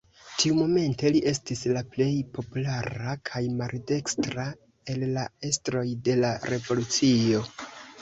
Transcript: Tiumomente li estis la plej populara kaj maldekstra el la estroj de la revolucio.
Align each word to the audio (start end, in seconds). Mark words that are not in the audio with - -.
Tiumomente 0.43 1.11
li 1.15 1.19
estis 1.31 1.61
la 1.77 1.83
plej 1.97 2.07
populara 2.39 3.15
kaj 3.33 3.43
maldekstra 3.61 4.49
el 4.95 5.09
la 5.15 5.29
estroj 5.53 5.89
de 6.11 6.21
la 6.27 6.37
revolucio. 6.53 7.49